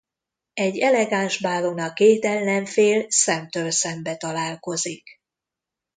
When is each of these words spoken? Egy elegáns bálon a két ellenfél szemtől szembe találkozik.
Egy 0.53 0.77
elegáns 0.79 1.37
bálon 1.41 1.79
a 1.79 1.93
két 1.93 2.25
ellenfél 2.25 3.05
szemtől 3.09 3.71
szembe 3.71 4.17
találkozik. 4.17 5.21